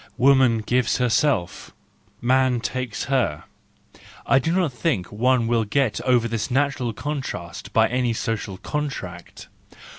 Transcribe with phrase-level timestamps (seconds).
[0.17, 1.75] Woman gives herself,
[2.21, 3.43] man takes her.—
[4.25, 9.47] I do not think one will get over this natural contrast by any social contract